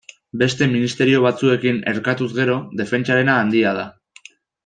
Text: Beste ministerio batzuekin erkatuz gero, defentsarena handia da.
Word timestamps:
Beste 0.41 0.67
ministerio 0.69 1.19
batzuekin 1.25 1.77
erkatuz 1.91 2.29
gero, 2.39 2.57
defentsarena 2.81 3.37
handia 3.43 3.75
da. 3.83 3.87